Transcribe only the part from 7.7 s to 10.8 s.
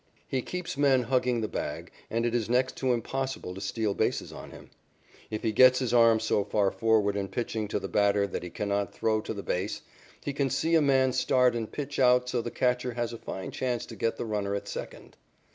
the batter that he cannot throw to the base, he can see